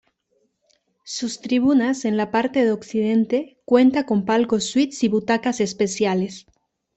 Sus 1.03 1.41
tribunas 1.41 2.05
en 2.05 2.17
la 2.17 2.31
parte 2.31 2.65
de 2.65 2.71
Occidente 2.71 3.59
cuenta 3.65 4.07
con 4.07 4.25
palcos 4.25 4.63
suites 4.63 5.03
y 5.03 5.09
butacas 5.09 5.59
especiales. 5.61 6.47